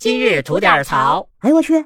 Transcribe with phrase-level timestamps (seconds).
[0.00, 1.28] 今日吐点槽。
[1.40, 1.84] 哎呦我去！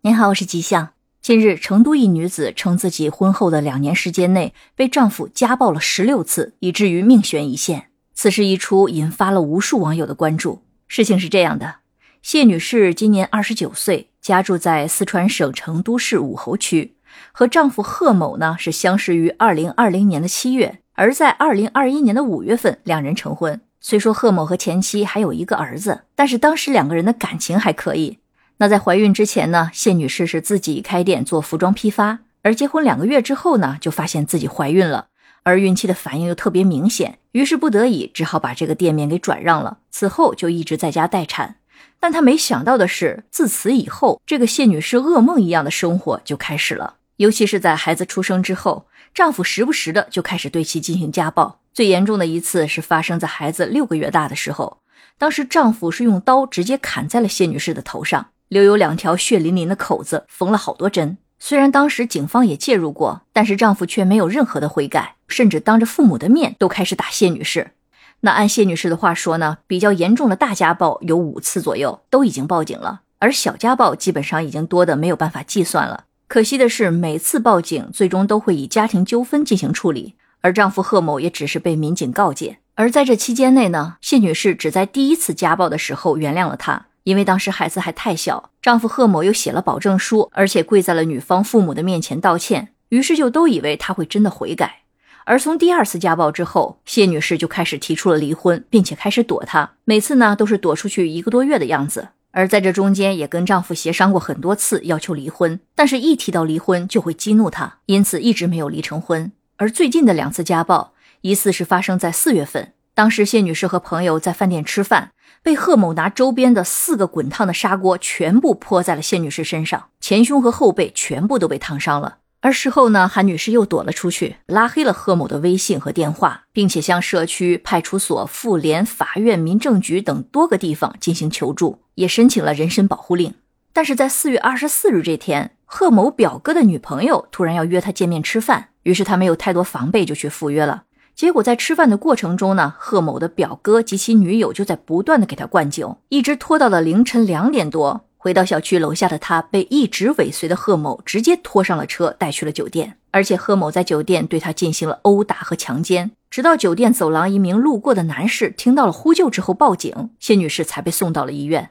[0.00, 0.94] 您好，我是吉祥。
[1.20, 7.88] 近日，成都一女子称自己婚后的两年时间内被丈夫家暴了十六次，以至于命悬一线。
[8.14, 10.62] 此事一出，引发了无数网友的关注。
[10.88, 11.80] 事情是这样的：
[12.22, 16.96] 谢女士今年二十九岁，家住在四川省成都市武侯区，
[17.32, 23.60] 和丈夫贺某呢是相识于二零二零年的七月，而在二零二一年的五月份，两人成婚。
[23.88, 28.18] 虽说贺某和前妻还有一个儿子，但是当时两个人的感情还可以。
[28.56, 35.06] 那在怀孕之前呢，谢女士是自己开店做服装批发，而结婚两个月之后呢，就发现自己怀孕了，
[35.44, 39.78] 而孕期的反应又特别明显，于是不得已只好把这个店面给转让了。
[39.92, 41.58] 此后就一直在家待产。
[42.00, 46.94] 但她没想到的是，自此以后，这个谢女士噩梦一样的生活就开始了。
[47.16, 51.60] 尤其是在孩子出生之后，丈夫时不时的就开始对其进行家暴。
[51.72, 54.78] 最严重的一次是发生在孩子六个月大的时候，
[55.18, 61.18] 当时丈夫是用刀直接砍在了谢女士的头上，留有两条血淋淋的口子，缝了好多针。
[61.38, 67.72] 虽然当时警方也介入过，但是丈夫却没有任何的悔改，甚至当着父母的面都开始打谢女士。
[68.20, 76.04] 那按谢女士的话说呢，比较严重的大家暴有五次左右，都已经报警了，而小家暴基本上已经多的没有办法计算了。
[76.28, 80.14] 可惜的是，每次报警最终都会以家庭纠纷进行处理。
[80.42, 94.82] 而丈夫贺某也只是被民警告诫，而在这期间内呢，谢女士只在第一次家暴的时候原谅了他，因为当时孩子还太小，丈夫贺某又写了保证书，而且跪在了女方父母的面前道歉，于是就都以为他会真的悔改。
[95.24, 102.10] 而从第二次家暴之后，谢女士就开始提出了离婚，并且开始躲他，每次呢都是躲出去一个多月的样子。
[102.36, 109.32] 而在这中间也跟丈夫协商过很多次要求离婚，但是一提到离婚就会激怒他，因此一直没有离成婚。
[109.56, 110.92] 而最近的两次家暴，
[111.22, 112.74] 一次是发生在四月份。
[112.92, 122.18] 当时谢女士和朋友在饭店吃饭，被贺某拿周边的四个滚烫的砂锅全部泼在了谢女士身上，前胸和后背全部都被烫伤了。
[122.46, 133.34] 而事后呢，韩女士又躲了出去，拉黑了贺某的微信和电话，并且向社区、派出所、妇联、法院、民政局等多个地方进行求助，也申请了人身保护令。
[133.72, 138.68] 但是在四月二十四日这天，贺某表哥的女朋友突然要约他见面吃饭。
[138.84, 140.84] 于是他没有太多防备，就去赴约了。
[141.16, 148.04] 结果在吃饭的过程中呢，贺某的表哥及其女友就在不断的给他灌酒，一直拖到了凌晨两点多。
[148.18, 152.96] 回到小区楼下的他，被一直尾随的贺某直接拖上了车，带去了酒店。
[153.10, 161.70] 而且贺某在酒店对他进行了殴打和强奸，直到酒店走廊一名路过的男士听到了呼救之后报警，谢女士才被送到了医院。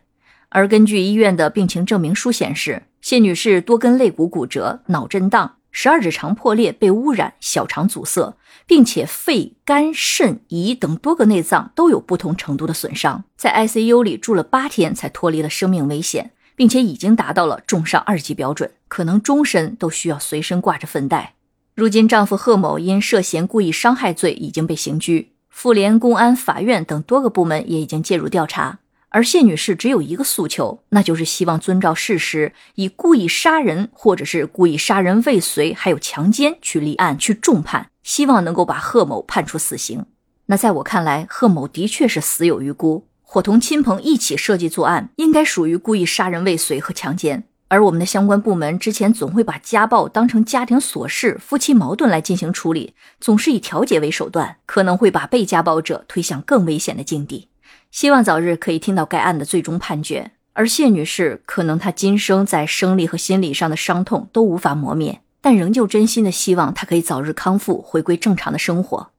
[0.50, 5.58] 而根据医院的病情证明书显示，谢女士多根肋骨骨折，脑震荡。
[5.78, 21.34] 十二指肠破裂、被污染、小肠阻塞，并且肺、肝、肾、胰等多个内脏都有不同程度的损伤，在 ICU 里住了八天才脱离了生命危险，并且已经达到了重伤二级标准，可能终身都需要随身挂着粪袋。
[21.76, 28.80] 如今，丈夫贺某因涉嫌故意伤害罪已经被刑拘，妇联、公安、法院等多个部门也已经介入调查。
[29.10, 40.06] 而谢女士只有一个诉求，那就是希望遵照事实，以故意杀人或者是故意杀人未遂，还有强奸去立案去重判，希望能够把贺某判处死刑。
[40.48, 47.44] 那在我看来，贺某的确是死有余辜，伙同亲朋一起设计作案，应该属于故意杀人未遂和强奸。
[47.68, 57.50] 而我们的相关部门之前总会把家暴当成家庭琐事、夫妻矛盾来进行处理，总是以调解为手段，可能会把被家暴者推向更危险的境地。
[57.92, 60.32] 希望早日可以听到该案的最终判决。
[60.54, 69.10] 而谢女士，可能她今生在生理和心理上的伤痛都无法磨灭，但仍旧真心的希望她可以早日康复，回归正常的生活。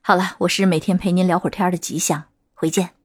[0.00, 2.24] 好了，我是每天陪您聊会儿天的吉祥，
[2.54, 2.97] 回见。